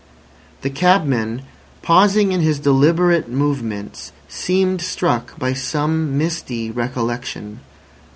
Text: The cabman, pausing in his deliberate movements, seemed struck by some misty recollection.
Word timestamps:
The 0.63 0.71
cabman, 0.71 1.43
pausing 1.83 2.31
in 2.31 2.41
his 2.41 2.57
deliberate 2.57 3.29
movements, 3.29 4.11
seemed 4.27 4.81
struck 4.81 5.37
by 5.37 5.53
some 5.53 6.17
misty 6.17 6.71
recollection. 6.71 7.59